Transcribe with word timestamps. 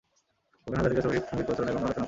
ভূপেন 0.63 0.77
হাজারিকা 0.79 1.01
ছবিটির 1.05 1.27
সঙ্গীত 1.29 1.47
পরিচালনা 1.47 1.69
এবং 1.71 1.79
গান 1.81 1.87
রচনা 1.87 1.93
করেন। 1.93 1.99